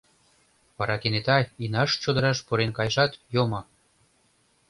Вара 0.77 0.95
кенета 1.01 1.37
Инаш 1.63 1.91
чодыраш 2.01 2.37
пурен 2.47 2.71
кайышат, 2.77 3.11
йомо. 3.33 3.61